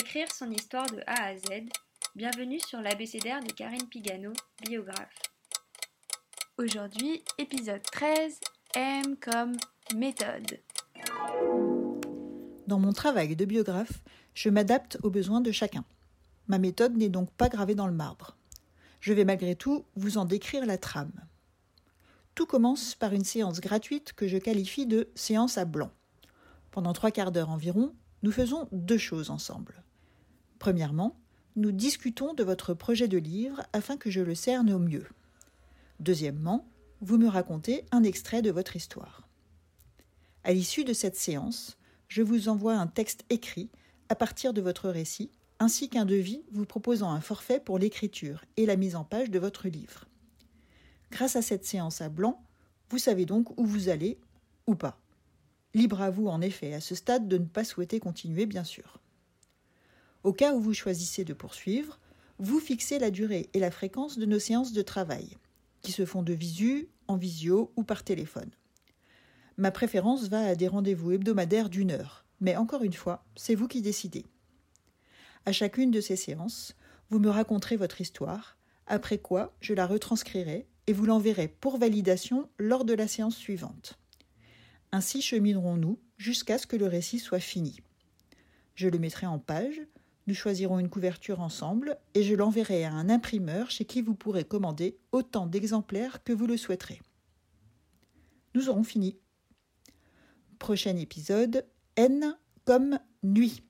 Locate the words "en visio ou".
67.06-67.82